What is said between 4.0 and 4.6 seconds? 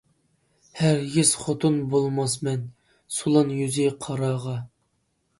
قاراغا.